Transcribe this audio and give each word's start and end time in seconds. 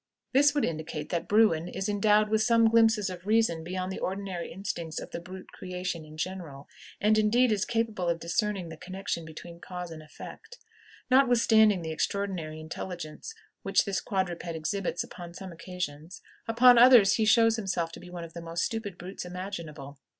This 0.33 0.55
would 0.55 0.65
indicate 0.65 1.09
that 1.09 1.27
Bruin 1.27 1.67
is 1.67 1.87
endowed 1.87 2.29
with 2.29 2.41
some 2.41 2.69
glimpses 2.71 3.07
of 3.07 3.27
reason 3.27 3.63
beyond 3.63 3.91
the 3.91 3.99
ordinary 3.99 4.51
instincts 4.51 4.99
of 4.99 5.11
the 5.11 5.19
brute 5.19 5.51
creation 5.51 6.03
in 6.05 6.17
general, 6.17 6.67
and, 6.99 7.19
indeed, 7.19 7.51
is 7.51 7.65
capable 7.65 8.09
of 8.09 8.19
discerning 8.19 8.69
the 8.69 8.77
connection 8.77 9.25
between 9.25 9.59
cause 9.59 9.91
and 9.91 10.01
effect. 10.01 10.57
Notwithstanding 11.11 11.83
the 11.83 11.91
extraordinary 11.91 12.59
intelligence 12.59 13.35
which 13.61 13.85
this 13.85 14.01
quadruped 14.01 14.47
exhibits 14.55 15.03
upon 15.03 15.35
some 15.35 15.51
occasions, 15.51 16.23
upon 16.47 16.79
others 16.79 17.17
he 17.17 17.25
shows 17.25 17.57
himself 17.57 17.91
to 17.91 17.99
be 17.99 18.09
one 18.09 18.23
of 18.23 18.33
the 18.33 18.41
most 18.41 18.63
stupid 18.63 18.97
brutes 18.97 19.23
imaginable. 19.23 19.99